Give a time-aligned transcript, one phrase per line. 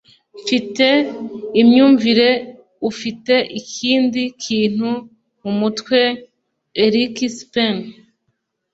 [0.39, 0.87] mfite
[1.61, 2.29] imyumvire
[2.89, 4.89] ufite ikindi kintu
[5.41, 5.99] mumutwe
[6.83, 7.75] erikspen